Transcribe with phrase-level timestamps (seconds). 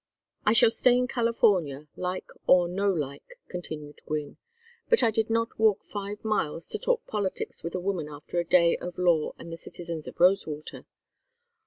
[0.47, 4.37] "I shall stay in California, like or no like," continued Gwynne.
[4.89, 8.43] "But I did not walk five miles to talk politics with a woman after a
[8.43, 10.87] day of law and the citizens of Rosewater.